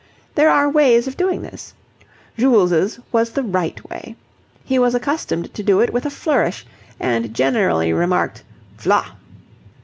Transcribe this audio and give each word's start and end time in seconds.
There 0.33 0.49
are 0.49 0.67
ways 0.67 1.07
of 1.07 1.15
doing 1.15 1.43
this. 1.43 1.75
Jules' 2.35 2.99
was 3.11 3.29
the 3.29 3.43
right 3.43 3.87
way. 3.87 4.15
He 4.63 4.79
was 4.79 4.95
accustomed 4.95 5.53
to 5.53 5.61
do 5.61 5.79
it 5.79 5.93
with 5.93 6.07
a 6.07 6.09
flourish, 6.09 6.65
and 6.99 7.35
generally 7.35 7.93
remarked 7.93 8.41
"V'la!" 8.79 9.05